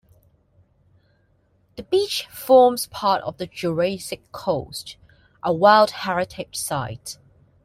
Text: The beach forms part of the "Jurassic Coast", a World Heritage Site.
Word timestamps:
The 1.75 1.83
beach 1.83 2.25
forms 2.31 2.87
part 2.87 3.21
of 3.21 3.37
the 3.37 3.45
"Jurassic 3.45 4.31
Coast", 4.31 4.95
a 5.43 5.53
World 5.53 5.91
Heritage 5.91 6.55
Site. 6.55 7.19